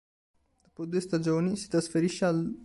Dopo 0.63 0.87
due 0.87 0.99
stagioni, 0.99 1.55
si 1.55 1.67
trasferisce 1.69 2.25
all'. 2.25 2.57